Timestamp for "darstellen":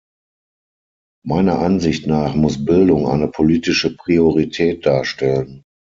4.87-5.61